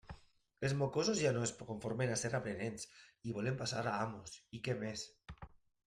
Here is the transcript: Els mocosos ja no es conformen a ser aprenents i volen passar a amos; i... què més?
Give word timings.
Els 0.67 0.73
mocosos 0.79 1.21
ja 1.25 1.33
no 1.35 1.43
es 1.49 1.53
conformen 1.59 2.15
a 2.15 2.17
ser 2.23 2.33
aprenents 2.39 2.89
i 3.31 3.37
volen 3.39 3.63
passar 3.63 3.87
a 3.93 3.97
amos; 4.09 4.39
i... 4.59 4.65
què 4.69 4.83
més? 4.85 5.07